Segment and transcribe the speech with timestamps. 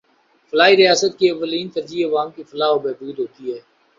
[0.53, 3.59] فلاحی ریاست کی اولین ترجیح عوام کی فلاح و بہبود ہوتی ہے